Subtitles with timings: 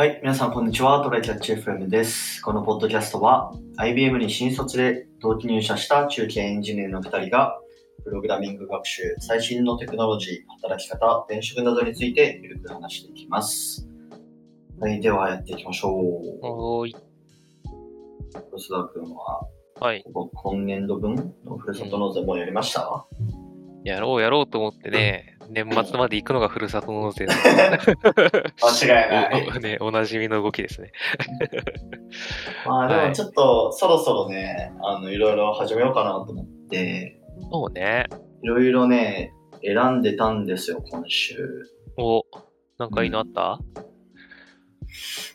[0.00, 1.04] はい、皆さんこんにちは。
[1.04, 2.40] トライキャッチ FM です。
[2.40, 7.60] このポッドキャストは IBM に新卒で同期入社した中堅エンジニアの2人が
[8.02, 13.86] プログラミング学習、最新のテクノロジー、働き方、転職などについてゆるく話していきます。
[14.80, 15.92] はい、ではやっていきましょう。
[16.40, 16.96] おーい。
[18.56, 19.46] 吉田君は
[19.80, 20.02] はい。
[20.14, 23.06] こ今年度分のふるさと納税もうやりました、
[23.84, 27.34] やろうやろうと思ってね、年末まで行くのがふるさと納税だ。
[28.62, 29.48] 間違いない。
[29.48, 30.92] お ね、おなじみの動きですね。
[32.66, 38.06] まあではいもちょっとそろそろね、あのいろいろ始めようかなと思って、そうね。
[38.42, 39.32] いろいろね、
[39.62, 41.36] 選んでたんですよ、今週。
[41.98, 42.22] お、
[42.78, 43.58] なんかいいのあった、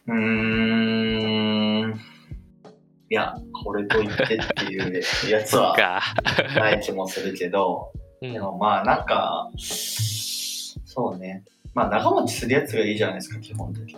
[0.07, 0.13] うー
[1.87, 1.93] ん。
[3.09, 6.01] いや、これと言ってっていうやつはか。
[6.55, 7.91] ない気もするけど、
[8.27, 11.43] うんでもまあなんか、そうね。
[11.73, 13.97] まあ長持ちするやつがいいじゃないですか、基本的に。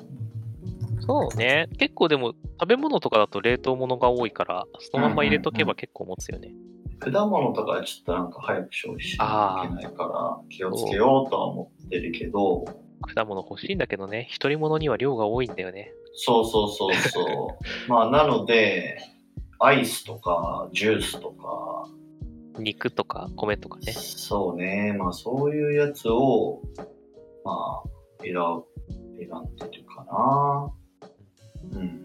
[1.01, 1.69] そうね。
[1.77, 6.51] 結構でも、食べ物とかだと冷凍物が多いから、そのまま入れとけば結構持つよね。
[6.99, 12.65] 果物とかはちょっとなんか早く消費しないといけないから、気をつけようとは思ってるけど、
[13.15, 15.91] 果物欲しいんだけどね、一人物には量が多いんだよね。
[16.13, 17.63] そうそうそうそう。
[17.87, 18.97] まあなので、
[19.59, 21.87] アイスとかジュースとか、
[22.59, 23.91] 肉とか米とかね。
[23.93, 26.61] そうね、まあそういうやつを、
[27.43, 27.89] まあ、
[28.21, 28.33] 選
[29.17, 30.73] 選んでるかな。
[31.73, 32.01] うん。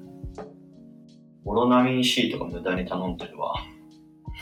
[1.45, 3.55] オロナミン C とか無駄に頼んでるわ。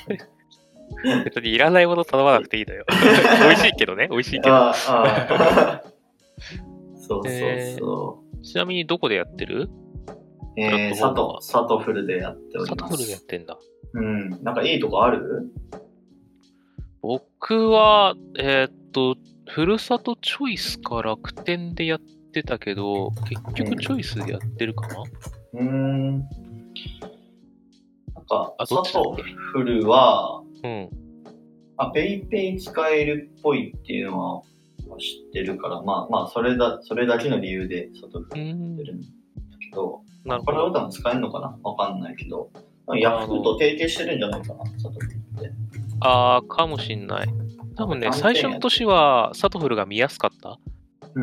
[1.24, 2.84] 別にいらないもの頼まなくていいのよ。
[2.90, 4.54] 美味しいけどね、美味しいけど。
[4.54, 5.82] ああ。
[6.96, 9.68] そうそうえそちなみにどこでやってる？
[10.56, 10.60] う。
[10.60, 13.24] えー、サト、サトフルでやっておりサトフルでやます。
[13.24, 13.58] ってんだ。
[13.94, 14.30] うん。
[14.42, 15.50] なんかいいとこある？
[17.02, 19.16] 僕は、えーっと、
[19.48, 22.00] ふるさとチョイスか楽天でやっ
[22.32, 25.02] てたけど、結局チョイスでやってるかな、
[25.54, 26.18] うーん。
[26.18, 26.26] なん
[28.28, 29.22] か、あサトどっちだっけ？
[29.52, 30.90] フルは、うん。
[31.78, 34.42] あ、 PayPay 使えるっぽいっていうのは
[34.98, 38.84] 知ってるから、まあまあ、それだ、それだけの理由でサトフうルやっんて。
[38.84, 39.06] るんだ
[39.58, 40.58] けど、なるほど。
[40.58, 41.58] これは多分使えるのかな？
[41.62, 42.50] わかんないけど、
[42.96, 45.50] ヤフーと提携してるんじゃないかな、サトフルって。
[46.00, 47.28] ああ、かもしんない。
[47.76, 50.50] 多分ね、あ最初の年はサトフルが見やすかった。
[50.50, 50.70] うんうん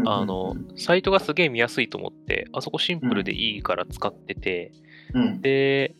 [0.02, 4.74] うんあの、サイトがすげえ見やすいと思って、あそこシンプルでいいから使ってて、
[5.14, 5.42] うん。
[5.42, 5.96] で、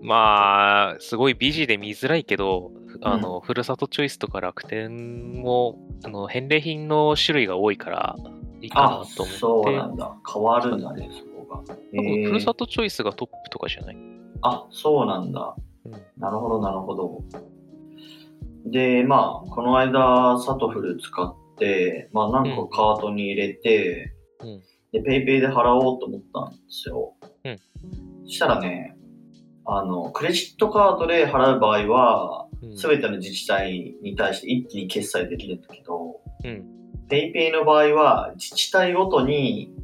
[0.00, 8.16] まあ、すごいビジーで見づらいけど、あの、ふるさとチョイスとか楽天も、あの、返礼品の種類が多いから、
[8.60, 9.38] いいかあな、と思って。
[9.40, 10.16] そうなんだ。
[10.32, 11.62] 変わるんだね、そこが。
[11.62, 13.96] 多分へーふるさとチョイスがトップとかじゃない、
[14.42, 15.56] あ、そうなんだ。
[15.84, 17.24] うんなるほど、なるほど。
[18.66, 24.62] で、まあ、この間、サトフル使って、まあ、何個カートに入れて、うん
[24.92, 27.14] で、 PayPay で払おうと思ったんですよ。
[27.44, 27.58] うん
[28.24, 28.96] そしたらね、
[29.64, 36.64] あの、クレジットカードで払う場合は、うんすべての自治体に対して一気に決済できるんだけど、うん。
[37.08, 39.74] ペイペイの場合は、自治体ごとに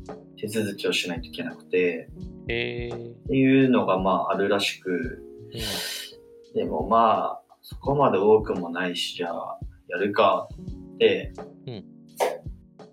[0.40, 2.08] 手続きをしないといけなくて、
[2.46, 6.54] えー、っていうのがまああるらしく、うん。
[6.54, 9.58] でもまあ、そこまで多くもないし、じゃあ、
[9.88, 10.48] やるか
[10.94, 11.34] って、
[11.66, 11.84] うん。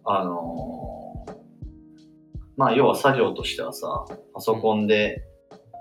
[0.03, 0.95] あのー
[2.57, 5.23] まあ、要は作業としてはさ、パソコンで、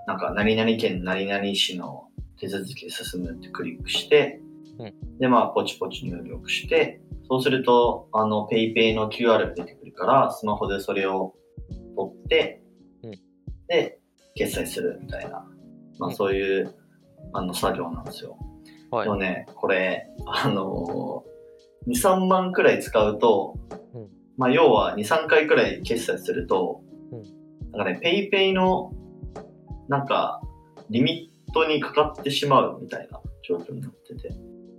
[0.07, 2.07] なんか、何々県何々市の
[2.39, 4.39] 手続き進むってクリックして、
[4.79, 5.17] うん。
[5.19, 11.33] で、まあ、ポチポチ入力して、そうすると、あの、 PayPay の QR が出てくるから、スマホでそれを
[11.97, 12.61] 取って、
[13.03, 13.11] うん。
[13.67, 13.99] で、
[14.35, 15.45] 決済するみたいな、
[15.99, 16.15] まあ、うん。
[16.15, 16.73] そういう、
[17.33, 18.37] あの、作業なんですよ。
[18.95, 19.17] はいでも。
[19.17, 23.55] ね、これ、あのー、2、3万くらい使うと、
[23.93, 24.07] うん
[24.37, 27.23] まあ、要は2、3回くらい決済すると、うん
[27.77, 28.93] なんかね、 PayPay の、
[29.89, 30.39] なんか、
[30.89, 34.29] リミットにかかってしまうみたいな状況になってて。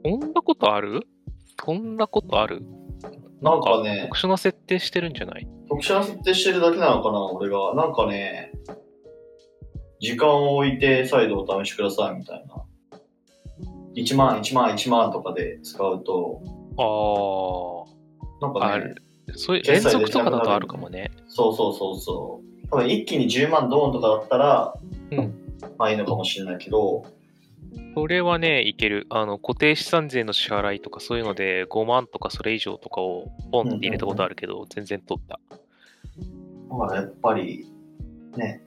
[0.03, 1.03] そんなことある？
[1.63, 2.63] そんなことある？
[3.43, 5.47] なんかね、特殊な設定してるんじゃない？
[5.69, 7.75] 特殊な設定してるだけなのかな、俺が。
[7.75, 8.53] なんかね、
[10.01, 12.55] 時間を置いて再度お試しくださいみたいな。
[13.97, 16.43] 1万、1万、1万とかで使うと、
[16.79, 19.03] あなんかねある、
[19.35, 21.11] そういう連続とかだとあるかもね。
[21.29, 22.69] そうそうそうそう。
[22.69, 24.75] 多分一気に10万ドーンとかだったら、
[25.11, 25.35] うん
[25.79, 27.05] まあいいのかもしれないけど、
[27.95, 29.07] それはね、いける。
[29.09, 35.41] あの、固定資産税の支払いとかそういうので5万とかそれ以上とかをポンって入れたことあるけど、全然取った。
[36.71, 37.67] だからやっぱり、
[38.37, 38.63] ね、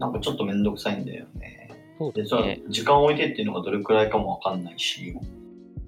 [0.00, 1.59] なんかちょっとめんどくさいんだよね。
[2.00, 2.62] そうで、すね。
[2.70, 5.14] 時間を置いてっていうのがどれくらいかもわかんないし、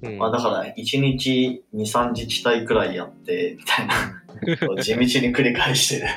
[0.03, 3.95] うんまあだから1日2、3自治体くらいやって、みたいな、
[4.83, 6.09] 地道に繰り返してる。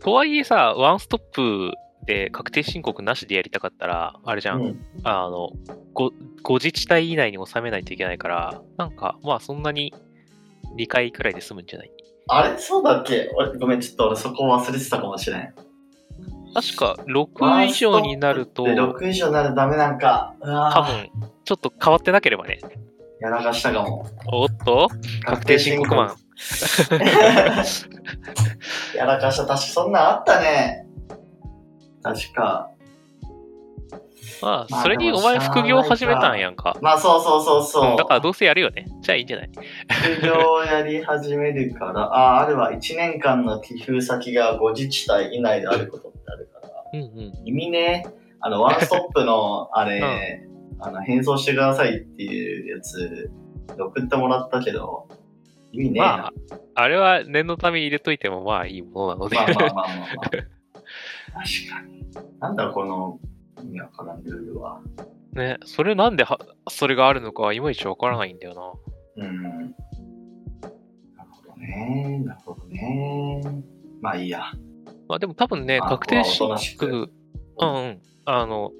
[0.00, 1.72] とはいえさ、ワンストップ
[2.06, 4.84] で確定申告なしでやりたかったら、あれじゃん、うん。
[5.04, 5.50] あの
[5.94, 6.10] 5、
[6.42, 9.94] 5自治体以内に収めないといけないから、なんか、まあそんなに
[10.76, 11.90] 2回くらいで済むんじゃない？
[12.28, 12.58] あれ？
[12.58, 13.30] そうだっけ？
[13.36, 15.54] 俺ごめん、ちょっと俺そこ忘れてたかもしれん。
[16.54, 20.34] 確か6以上になると、で多6以上になるとダメなんか。
[20.40, 22.60] うわー分、ちょっと変わってなければね。
[23.20, 24.06] やらかしたかも。
[24.26, 24.88] おっと？
[25.24, 26.14] 確定申告マン。
[28.96, 29.46] やらかした。
[29.46, 30.86] 確かそんなんあったね。
[32.02, 32.70] 確か。
[34.44, 36.76] まあ、まあそれにお前副業始めたんやんか。
[36.82, 37.90] まあそうそうそうそう。
[37.92, 38.86] うんだからどうせやるよね。
[39.00, 39.50] じゃあいいんじゃない？
[39.88, 42.72] 副業やり始めるから、あ、あるわ。
[42.72, 46.68] 1年間の寄付先が5自治体以内であることってあるから。
[46.92, 47.32] うんうん。
[47.44, 48.06] 意味ね、
[48.40, 50.46] あの、ワンストップの、 あれ、
[50.80, 53.30] あの、変装してくださいっていうやつ、
[53.78, 55.08] 送ってもらったけど、
[55.72, 56.06] 意味ねえな。
[56.06, 56.32] まあ、
[56.74, 59.36] あれは念のため入れといてもまあいいものなので。
[59.36, 60.30] まあまあまあまあまあ。
[60.30, 60.44] 確
[61.70, 62.04] かに。
[62.40, 63.18] なんだこの
[63.62, 64.80] 意味わからんルールは。
[65.32, 68.54] ね、それなんではそれがあるのかいまいちわからないんだよ
[69.16, 69.24] な。
[69.24, 69.42] うん。
[69.42, 69.72] なる
[71.30, 72.22] ほどね。
[72.24, 73.42] なるほどね。
[74.00, 74.44] まあいいや。
[75.08, 78.70] まあでも多分ね、まあ確定申告、うんうん、あの、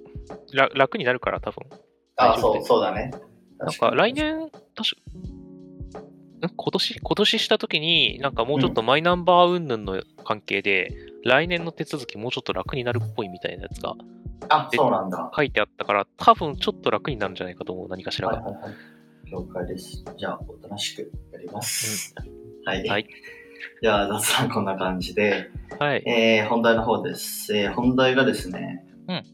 [0.53, 1.69] ら楽になるから多分。
[2.17, 3.11] あ、そう、そうだね。
[3.59, 4.97] なんか来年、確
[6.41, 6.51] か、ん？
[6.57, 7.01] 今年？
[7.01, 10.95] 今年した時に、なんかもうちょっとマイナンバー云々の関係で、
[11.25, 13.95] 来年の手続きもうちょっと楽になるっぽいみたいなやつが
[14.49, 15.19] あ、そうなんだ。
[15.19, 18.39] は書いてあったから、多分ちょっと楽になるんじゃないかと思う、何かしらが。
[18.39, 18.73] いはいはい。
[19.31, 20.05] 了解です。
[20.19, 22.15] じゃあ、おとなしくやります。
[22.65, 22.87] はい。
[22.87, 23.09] はい。
[23.83, 26.03] じゃあ、雑談こんな感じで、はい。
[26.07, 27.57] えー、本題の方です。
[27.57, 29.25] えー、本題がですね、うん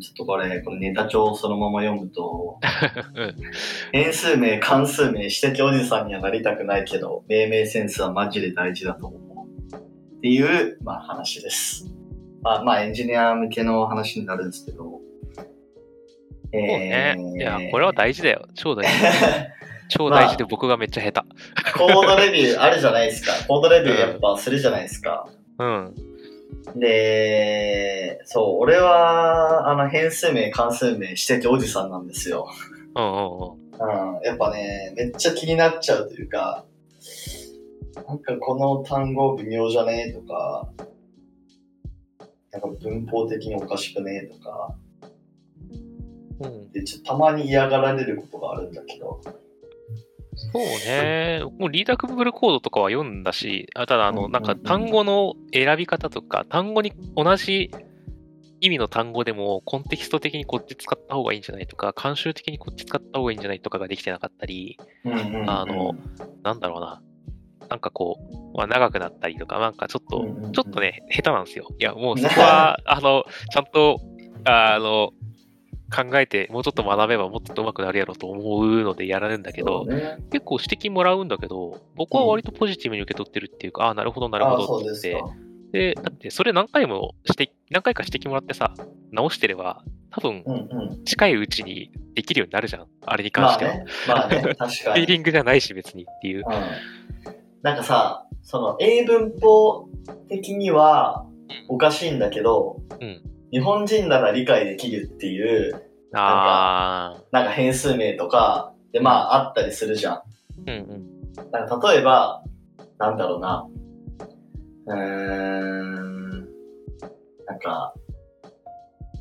[0.00, 2.58] ちょっとこれ、これネタ帳をそのまま読むと、
[3.14, 3.34] うん。
[3.92, 9.23] 変数名、関数名、指摘おじさんにはなりたくないけど、命名センスはマジで大事だと思う。
[10.24, 11.84] っていう、まあ話です。
[12.40, 15.02] まあ、まあエンジニア向けの話になるんですけど、
[16.50, 17.36] えそうね。
[17.36, 18.48] いや、これは大事だよ。
[18.54, 18.90] 超大事。
[19.90, 21.20] 超大事で僕がめっちゃ下手。
[21.78, 23.32] コードレビューあるじゃないですか。
[23.46, 25.28] コードレビューやっぱするじゃないですか。
[25.58, 25.94] うん。
[26.76, 32.48] で、そう、俺は、あの、変数名、関数名、指摘おじさんなんですよ。
[32.96, 34.16] うんうんうん。
[34.16, 36.64] うん、やっぱね、めっちゃ気になっちゃうというか、
[37.94, 40.08] なんかこの単語微妙じゃね？
[40.08, 40.68] えとか、
[42.50, 44.28] なんか文法的におかしくね？
[44.30, 44.74] えとか、
[46.40, 49.20] うん、で、ちょっとたまに嫌がられることがあるんだけど、
[50.36, 51.42] そうね。
[51.58, 57.70] もうリーダブルコードとかは読んだし、あただ、あの、なんか単語の選び方とか、単語に同じ
[58.60, 65.50] 意味の単語でも、コンテキスト的にこっち使った方がいいんじゃないとか、慣習的にこっち使った方がいいんじゃないとかができてなかったり、うんうんうん。
[65.50, 65.92] あの、
[66.42, 67.00] なんだろうな。
[67.68, 68.18] なんかこ
[68.54, 71.66] う、まあ、長くなったりとか、なんかちょっと、うんうんうんちょっとね、下手なんですよ。
[71.80, 74.00] いや、もうそこは、 あの、ちゃんと、
[74.44, 75.10] あの、
[75.94, 88.74] 考えて、もうちょっと学べばもっと上手くなるやろうと思うのでやられるんだけど、ね、結構指摘もらうんだけど、僕は割とポジティブに受け取ってるっていうか、ああ、なるほど、なるほどって言ってうでだってそれ何回も指摘、何回か指摘もらってさ、
[89.10, 89.82] 直してれば、
[90.14, 91.04] 多分うんうん。
[91.04, 92.86] 近いうちにできるようになるじゃん。
[93.04, 93.74] あれに関しては。
[94.06, 95.06] まあね、まあね、確か フィーに。
[95.06, 96.44] リングじゃないし、別にっていう。
[96.46, 97.34] うん。
[97.64, 99.88] なんかさ、その英文法
[100.28, 101.26] 的には
[101.68, 105.80] おかしいんだけど、うん日本人なら理解できるっていう、
[106.12, 110.14] あなんか変数名とかでまああったりするじゃん。
[110.14, 110.24] あ、
[110.58, 111.50] うんうん。
[111.52, 112.42] なんか例えば、
[112.98, 113.68] なんだろうな。
[114.86, 116.40] うーん。
[117.46, 117.94] なんか、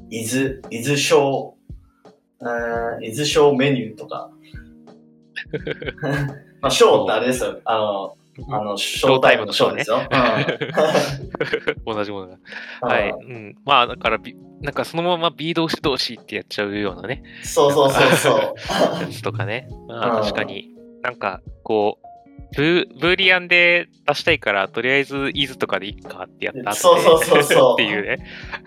[0.09, 1.55] 伊豆、伊豆小、
[2.39, 4.31] う伊豆小メニューとか。
[6.59, 7.61] まあ、小ってあれですよ。
[7.65, 8.17] あの、
[8.49, 10.01] あの、ショータイムの小ですよ。
[11.85, 12.33] 同じものが。
[12.83, 13.09] うんはい。
[13.09, 13.55] ううんん。
[13.65, 19.01] まあ、だからビ、なんかそのまま B 動詞動詞ってやっちゃうようなね、そうそうそうそう。
[19.01, 19.67] やつとかね。
[19.87, 20.69] まあ、うん確かに、
[21.01, 22.03] なんか、こう、
[22.55, 28.17] ブブーリアンで出したいから、とりあえず is とかでいいかってやった後でそうそうそうそう っていうね。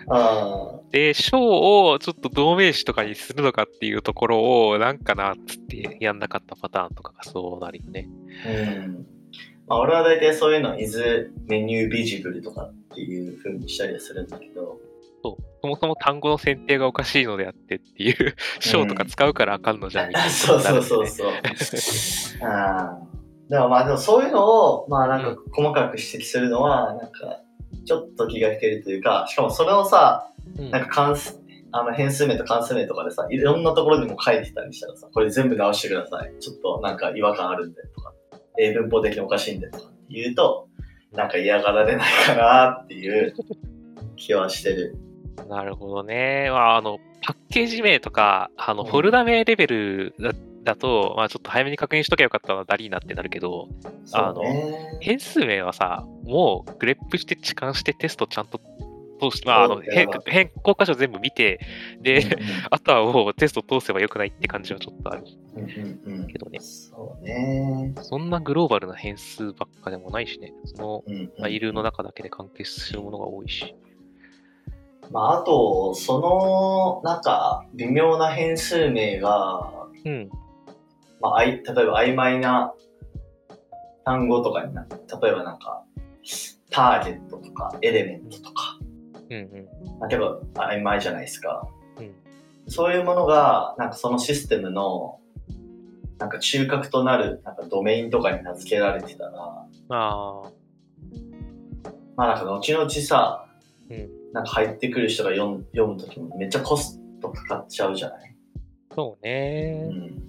[0.09, 8.09] うんで、章をちょっと同名詞とかにするのかっていうところを、なんかなっつってやんなかったパターンとかがそうなるよね。
[8.47, 8.51] う
[8.89, 9.07] ん。
[9.69, 14.79] まあ、俺は大体そういうの、伊豆メニュービジブルとかっていう風にしたりはするんだけど、
[15.23, 15.45] そう。
[15.63, 21.57] そもそも単語の選定がおかしいのであってっていう、章とか使うからあかんのじゃんみたいなこと そうそうそうね。
[21.57, 22.47] そう。
[22.49, 23.17] あー
[23.49, 27.43] でもまあでもそういうのを、まあなんか細かく指摘するのは、なんか、
[27.85, 31.41] ちょっと気が引けるというか、しかもそれをさ、うんなんか関数、
[31.73, 36.33] あの変数名と関数名とかでさ、いろんなところにも書いてたりしたらさ、これ全部直してください。
[36.41, 38.13] ちょっとなんか違和感あるんでとか、
[38.59, 40.69] 英文法的におかしいんでとかって言うと、
[41.13, 43.35] なんか嫌がられないかなっていう
[44.17, 44.97] 気はしてる。
[45.49, 46.49] なるほどね。
[46.51, 50.33] まあ、あの、パッケージ名とか、あの、うんフォルダ名レベルだ
[50.67, 53.69] だと、まあちょっと早めに確認しとけばよかったな、ダリーナってなるけど、
[54.05, 54.99] そうね。
[55.01, 58.61] 変数名はさ、もうグレップして痴漢してテストちゃんと
[59.17, 61.61] 通して、まあ、あの変変更箇所全部見て、
[62.01, 62.23] で、
[62.71, 65.25] あとはもうテスト通せばよくないって感じはちょっとある
[65.57, 66.61] うんうんうんうんけどね。
[66.61, 67.93] そうね。
[68.03, 70.53] そんなグローバルな変数ばっかでもないしね。
[70.65, 73.75] その、うんうんまあ、いるの中だけで完結するものが多いし。
[75.11, 79.71] まあ、あと、その、なんか、微妙な変数名が、
[80.05, 80.31] うん。
[81.21, 82.75] まあ、あい例えば曖昧な
[84.05, 85.83] 単語とかになって、例えばなんか、
[86.71, 88.66] ターゲットとか、エレメントとか、
[89.31, 89.69] うんうん。
[89.99, 91.67] まあ、結構曖昧じゃないですか。
[91.99, 92.13] うん
[92.69, 95.21] そういうものが、なんかそのシステムの、
[96.19, 100.43] なんか中核となる、なんかドメインとかに名付けられてたら、ああ。
[102.17, 103.47] まあなんか後々さ、
[103.89, 108.35] うんなんか入ってくる人が読む読むときもめっちゃコストかかっちゃうじゃない？
[108.93, 109.89] そうね。
[109.89, 110.27] うん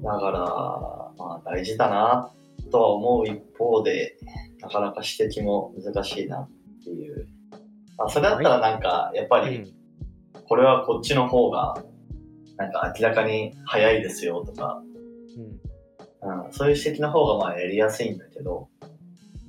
[0.00, 2.30] だから、まあ大事だな
[2.70, 4.16] とは思う一方で、
[4.60, 6.50] なかなか指摘も難しいなっ
[6.84, 7.28] ていう。
[7.96, 9.72] まあ、それだったらなんか、やっぱり、うん。
[10.48, 11.82] これはこっちの方が、
[12.56, 14.82] なんか明らかに早いですよとか、
[16.22, 16.44] うん。
[16.46, 18.68] うん、そういう指摘の方がまあやりやすいんだけど、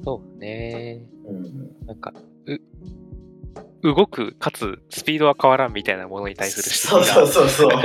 [0.03, 1.01] そうね。
[1.25, 2.13] うん、なんか、
[2.45, 7.81] う、動く、かつ、スピードは変わらんみたいなものに対するそう指摘が、そうそうそう。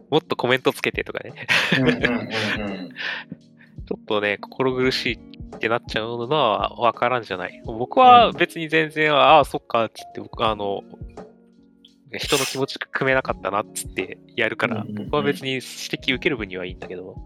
[0.10, 1.34] もっとコメントつけてとかね。
[1.78, 2.90] うんうんうんうん
[3.86, 5.14] ちょっとね、心苦しい
[5.56, 7.62] ってなっちゃうのはわからんじゃない。
[7.64, 10.82] 僕は別に全然、ああ、そっか、っつって、僕、あの、
[12.12, 17.16] 人の気持ち組めなかったなっつってやるからうんうんうん、僕は別に指摘受ける分にはいいんだけど、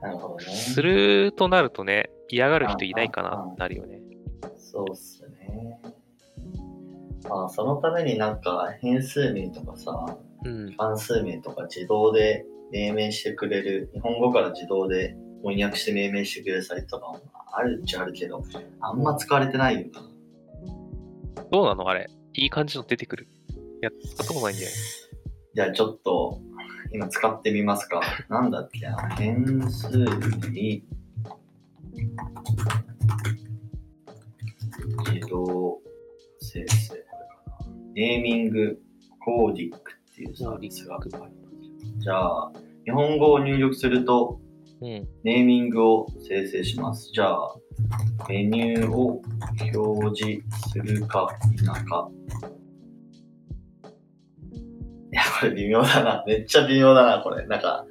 [0.00, 0.52] なるほどね。
[0.52, 4.00] するとなるとね、嫌がる人いないかなってなるよね。
[4.56, 5.80] そうっすね。
[7.28, 10.74] まあ、そのためになんか変数名とかさ、うん。
[10.76, 17.20] 関数名とか自動で命名してくれる、日本語から自動で翻訳して命名してくれるサイトとかも
[17.52, 18.44] あるっちゃあるけど、
[18.80, 20.02] あんま使われてないよな。
[21.50, 21.88] どうなの？
[21.88, 22.08] あれ。
[22.34, 23.28] いい感じの出てくる。
[23.82, 24.74] やったことないんだよね。
[25.54, 26.40] じゃあちょっと、
[26.92, 28.00] 今使ってみますか。
[28.28, 29.08] なんだっけな？
[29.16, 30.82] 変数名。
[35.04, 35.80] 自動
[36.40, 37.04] 生成。
[37.94, 38.80] ネーミング
[39.18, 41.24] コーディックっていうサービスがあります。
[41.98, 42.50] じゃあ、
[42.84, 44.51] 日本語を入力すると、うん。
[44.82, 47.12] ネーミングを生成します。
[47.12, 47.54] じゃあ、
[48.28, 49.22] メニューを
[49.74, 52.10] 表示するか否か。
[55.12, 56.24] いや、これ微妙だな。
[56.26, 57.46] めっちゃ微妙だな、これ。
[57.46, 57.86] なんか、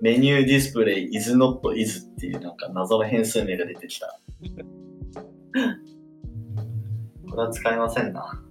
[0.00, 4.18] メニューディスプレイ is not is っていうなんか謎の変数名が出てきた。
[7.30, 8.42] これは使えませんな。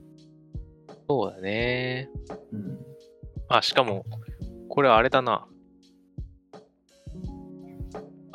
[1.09, 2.09] そうだね。
[2.53, 2.79] うん。
[3.49, 4.05] あ、しかも、
[4.69, 5.47] これあれだな。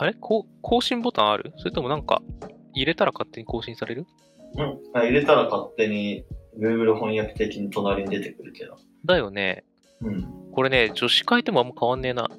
[0.00, 0.14] あれ？
[0.14, 1.52] こう更新ボタンある？
[1.58, 2.22] それともなんか、
[2.72, 4.06] 入れたら勝手に更新される？
[4.56, 4.78] うん。
[4.94, 6.24] あ入れたら勝手に
[6.58, 8.76] Google 翻訳的に隣に出てくるけど。
[9.04, 9.64] だよね。
[10.00, 10.26] うん。
[10.52, 12.30] これね、女子変えてもあんま変わんねえな。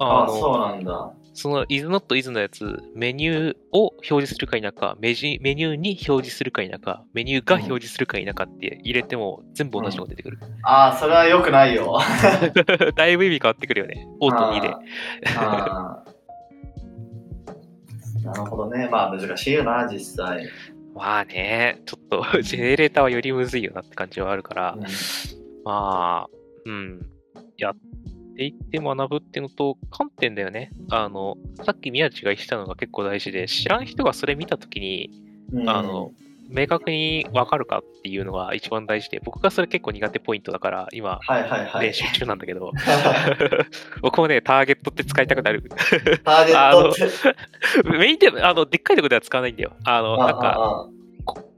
[0.00, 1.12] ああ、そうなんだ。
[1.34, 10.38] その is not is のやつ、メニューを表示するか否か、メジメニューに表示するか否か、メニューが表示するか否かって入れても全部同じのが出てくる。
[10.62, 11.98] ああ、それは良くないよ。
[12.96, 14.06] だいぶ意味変わってくるよね。
[14.20, 14.74] オート2で。
[15.38, 16.11] あー
[18.24, 18.88] なるほどね。
[18.90, 20.48] まあ難しいよな、実際。
[20.94, 24.82] まあね、ちょっと ジェネレーターはよりむずいよなって感じはあるから、うん
[25.64, 26.30] まあ、
[26.64, 27.06] うん。
[27.56, 27.74] やっ
[28.36, 30.70] ていって学ぶっていうのと、観点だよね。
[30.90, 35.10] あの、さっき宮地が言ってたのが結構大事で、知らん人がそれ見たときに、
[35.52, 36.12] うんあの、
[36.52, 41.18] 明確にわかるかっていうのが一番大事で、僕がそれ結構苦手ポイントだから、今。
[41.80, 42.70] 練習中なんだけど、
[44.02, 45.62] 僕もね、ターゲットって使いたくなる。
[46.24, 46.94] ターゲットっ
[47.82, 47.98] て？
[47.98, 49.72] メインで、あの、でっかいところでは使わないんだよ。
[49.84, 50.86] あの、なんか、あ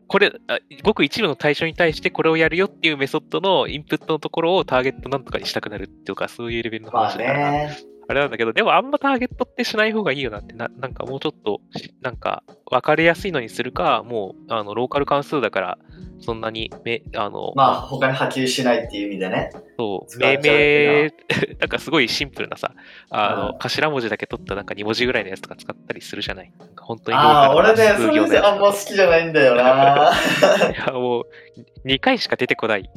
[0.07, 7.77] これ、あごく一部の対象に対してこれをやるよっていうメソッドのインプットのところをターゲットなんとかにしたくなるっていうか、そういうレベルのまあ話だから、ね。
[8.09, 15.79] あれなんだけど、でもあんまターゲットってしない方がいいよなって、ななんかもうちょっとし、なんか分かりやすいのにするか、もう、あの、ローカル関数だから、
[16.21, 19.51] そんなに、め、あの、まあ他に波及しないっていう意味でね。
[19.79, 21.13] そう、命名、
[21.61, 22.73] なんかすごいシンプルなさ、
[23.11, 26.53] あの、うん頭文字だけ取ったなんか2文字ぐらいのやつとか使ったりするじゃない？
[26.59, 30.13] なんか本当にああ、俺ね、それ数行のやつあんま好きじゃないんだよな。
[30.73, 31.25] いや、もう、
[31.87, 32.89] 2回しか出てこない。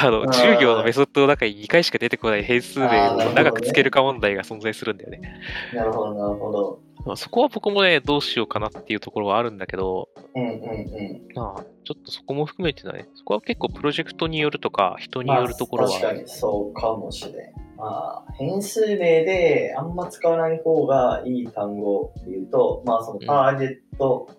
[0.00, 5.20] あの、うん10行のメソッドの中に2回しか出てこない変数名を長くつけるか問題が存存在するんだよね。
[5.74, 6.80] なるほど、なるほど。
[7.04, 11.22] まあそこは僕もね、どうしようかなっていうところはあるんだけど、うんうんうん。
[11.34, 17.66] まあ、ちょっとそこも含めてね、そこは結構プロジェクトによるとか、人によるところは、まあ、確かにそうかもしれん。
[17.76, 24.30] まあ、変数名であんま使わない方がいい単語っていうと、まあそのターゲット、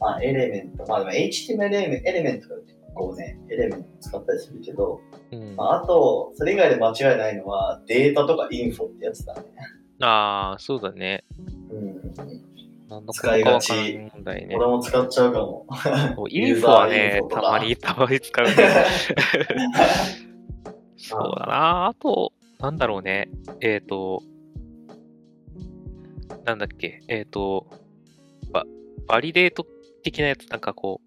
[0.00, 5.00] まあエレメント、まあ HTML エレメントが結構ね、エレメント使ったりするけど、
[5.30, 9.42] うんまあ、あと、それ以外で間違いないのはデータとかインフォってやつだね。
[10.00, 11.24] ああ、そうだね。
[11.70, 11.96] うん
[13.12, 14.10] 使いがちね。
[14.24, 15.66] 俺も使っちゃうかも。
[16.30, 18.62] インフォはねたまに、たまに使うけど。
[20.96, 21.86] そうだな。
[21.88, 23.28] あと、なんだろうね。
[23.60, 24.22] えっ、と、
[26.44, 27.02] なんだっけ。
[27.08, 27.66] えっ、と、
[28.52, 28.64] バ、
[29.08, 29.66] バリデート
[30.04, 31.06] 的なやつ、なんかこう、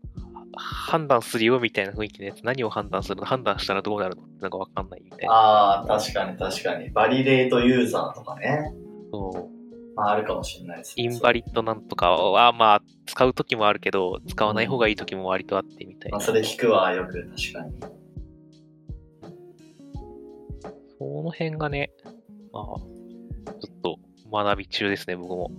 [0.55, 5.33] 判断するよみたいな雰囲気のやつ、何を判断するの判断したらどうなるのなんかわかんないみたいな。
[5.33, 6.89] ああ、確かに確かに。
[6.89, 8.73] validate user とかね。
[9.11, 11.03] そうまああるかもしれないですね。
[11.03, 16.17] invalid なんとかは、まあ、使うときもあるけど、使わない方がいいときも割とあってみたいな。
[16.17, 17.99] まあそれ聞くわ、よく、確かに。
[20.97, 21.91] その辺がね、
[22.53, 23.99] まあ、ちょっと
[24.31, 25.51] 学び中ですね、僕も。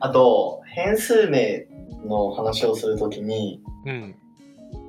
[0.00, 1.66] あと、変数名
[2.06, 4.14] の話をするときに、うん。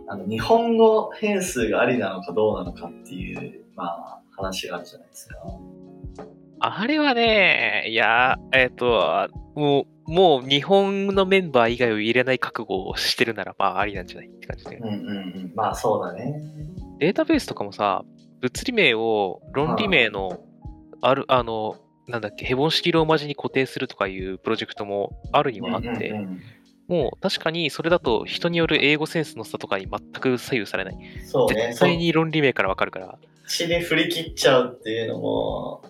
[0.08, 5.36] あの、日本語変数がありなのかどうなのかっていう、まあ、話があるじゃないですか。
[6.62, 14.78] あれはね、いや、えっ、と、もう、もう日本のメンバー以外を入れない覚悟をしてるなら、まあ、ありなんじゃないって感じで。
[14.78, 15.00] うんうんう
[15.48, 15.52] ん。
[15.56, 16.42] まあ、そうだね。
[16.98, 18.04] データベースとかもさ、
[18.42, 20.40] 物理名を論理名の、
[21.02, 21.78] ある、あの、
[22.08, 26.42] なんだっけ、ヘボン式ローマ字に固定するとかいうプロジェクトもあるにはあって、うんうんうん
[26.90, 30.98] もう確かにそれだと人による英語センスの差とかに全く左右されない。
[31.24, 31.68] そうね。
[31.68, 33.18] 絶対に論理名からわかるから。
[33.46, 35.84] そっちに振り切っちゃうっていうのも、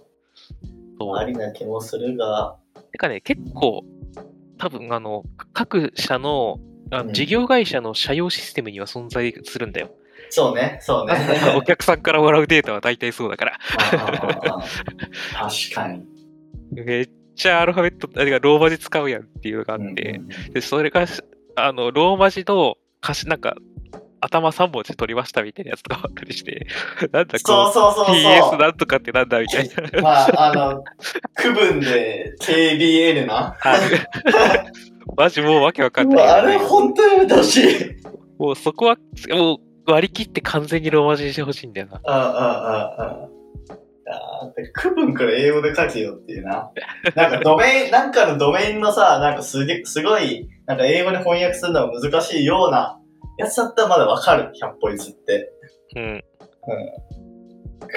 [1.17, 2.57] ありな気もするが、
[2.91, 3.83] てかね、結構、
[4.57, 6.59] 多分あの、各社の、
[6.91, 9.91] あうん事業会社の社用システムには存在するんだよ。
[10.31, 11.15] そうね、そうね。
[11.55, 13.59] お客さんからもらうデータは大体そうだから。
[15.33, 16.03] 確かに。
[16.71, 17.09] めっ
[17.39, 20.21] ちゃアルファベット、あローマ字使うやんっていうのがあっうんて、
[20.53, 21.05] で、それが、
[21.55, 23.55] あの、ローマ字の歌詞、なんか、
[24.21, 26.67] 頭3文字取りましたみたいなやつとかあったりして、
[27.13, 28.57] なんだこそうそうそうう、PS。
[28.57, 30.01] なんとかってなんだみたいな。
[30.01, 30.83] まあ、あの、
[31.35, 33.55] 区分で KBL な。
[33.57, 33.79] はい
[35.17, 36.27] マジもうわけわかんうない。
[36.27, 37.27] わあれ本当にい。
[38.37, 38.97] もうそこは、
[39.31, 39.55] も
[39.87, 41.99] う割り切って完全にローマ字にしてほしいんだよな。
[42.05, 43.29] ああ、ああ、ああ。
[44.11, 46.71] あー区分から英語で書けよっていうな。
[47.15, 52.99] なんかドメイン、 なんかのドメインのさ、なんかすげすごい、なんか英語に翻訳するのが難しいような
[53.37, 55.51] やつだったらまだわかる、100歩譲って。
[55.95, 56.23] うん。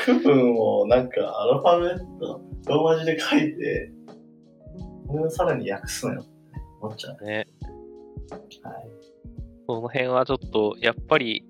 [0.04, 3.92] 区分をなんかアルファベット、ローマ字で書いて、
[5.08, 6.30] これをさらに訳すのよって
[6.80, 7.24] 思っちゃう。
[7.24, 7.36] ね。
[7.36, 7.46] はい。
[9.66, 11.44] その辺はちょっと、やっぱり、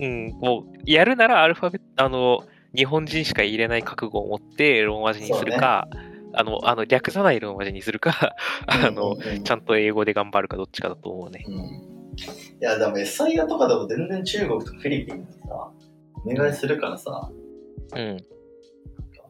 [0.00, 5.88] うん、もう、やるならアルファベット、あの、日本人しか入れない覚悟を持ってローマ字にするか、
[6.32, 8.34] あの、あの、略さないローマ字にするか、
[8.66, 11.44] あの、ちゃんと英語で頑張るかどっちかだと思うね。
[11.46, 11.54] うん。
[11.54, 11.76] い
[12.60, 15.70] や、でも SIA とかでも全然中国とかフィリピンにさ、
[16.24, 17.30] お願いするからさ、
[17.94, 18.16] うん。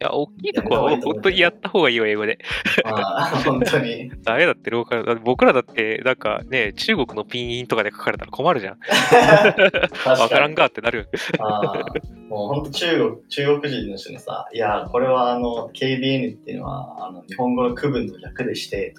[0.04, 2.38] いや、大きいとこは本当にやった方がいいよ、英語で。
[2.84, 4.10] まあ、本当に。
[4.22, 5.20] ダメだって、ローカル。
[5.20, 8.78] 僕らだって、なんかね、中国のピンインとかで書かれたら困るじゃん。
[10.04, 11.08] 確わからんかってなる。
[11.38, 18.94] あーもう本当中国、中国人の人にさ、いや、これはあの、KBN っていうのは、あの、日本語の区分の略でして、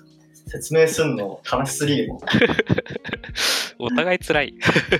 [0.47, 2.19] 説明するの悲しすぎるもん。
[3.77, 4.53] お互い辛い。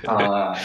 [0.06, 0.56] ああ。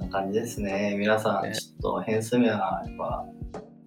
[0.00, 0.96] な感じですね。
[0.98, 3.24] 皆さん、ねちょっと変数名は、やっぱ、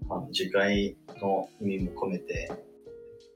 [0.10, 2.52] あの次回の意味も込めて、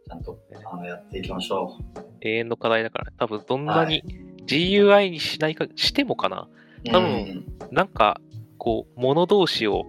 [0.08, 0.40] ちゃんと
[0.72, 1.78] あのやっていきましょ
[2.22, 4.04] 永遠の課題だから、多分どんなに
[4.46, 6.48] GUI にしないか、してもかな。
[6.86, 6.90] う。
[6.92, 8.22] 多分うんなんか、
[8.58, 9.86] こう、物同士を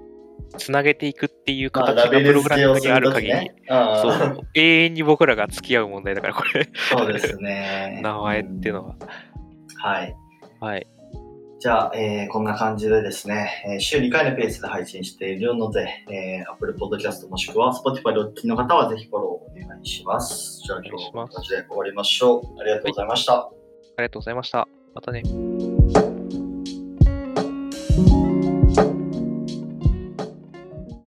[0.57, 3.55] つなげていくっていうまあ、形がプログラミングにある限り、ね。
[3.69, 8.01] あそあう、永遠に僕らが付き合う問題だから、これ、そうですね。
[8.03, 8.97] 名前っていうのは。
[9.01, 9.29] うん
[9.81, 10.17] はい。
[10.61, 10.87] はい。
[11.61, 20.61] じゃあ、えーこんな感じでですね、えー週2回のペースで配信しているので、えー、Apple Podcast もしくは Spotify でお聞きの方はぜひフォローお願いします。
[20.65, 22.61] じゃあ今日はこんな感じで終わりましょう。
[22.61, 23.35] ありがとうございました。
[23.35, 23.51] あ
[23.99, 24.69] りがとうございました。
[24.95, 25.68] またね。